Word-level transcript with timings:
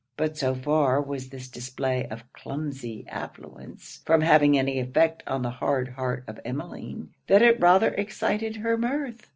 But 0.17 0.35
so 0.35 0.55
far 0.55 0.99
was 0.99 1.29
this 1.29 1.47
display 1.47 2.07
of 2.07 2.23
clumsy 2.33 3.05
affluence 3.07 4.01
from 4.03 4.21
having 4.21 4.57
any 4.57 4.79
effect 4.79 5.21
on 5.27 5.43
the 5.43 5.51
hard 5.51 5.89
heart 5.89 6.23
of 6.27 6.39
Emmeline, 6.43 7.09
that 7.27 7.43
it 7.43 7.59
rather 7.59 7.89
excited 7.93 8.55
her 8.55 8.79
mirth. 8.79 9.29